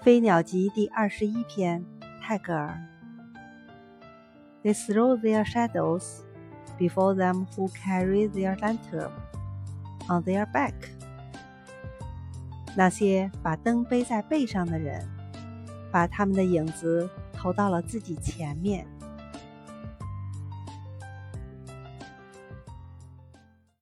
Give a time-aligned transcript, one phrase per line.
[0.00, 1.84] 飞鸟集第二十一篇
[2.22, 2.78] 泰戈尔
[4.62, 6.20] they throw their shadows
[6.78, 9.10] before them who carry their lantern
[10.08, 10.72] on their back
[12.76, 15.04] 那些把灯背在背上的人
[15.90, 18.86] 把他们的影子投到了自己前面